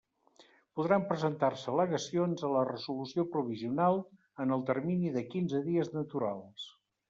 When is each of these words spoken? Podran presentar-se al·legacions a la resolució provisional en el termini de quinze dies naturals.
Podran 0.77 1.03
presentar-se 1.11 1.67
al·legacions 1.73 2.47
a 2.49 2.49
la 2.55 2.65
resolució 2.71 3.27
provisional 3.35 4.03
en 4.47 4.59
el 4.59 4.67
termini 4.73 5.15
de 5.19 5.27
quinze 5.37 5.65
dies 5.73 5.97
naturals. 6.01 6.69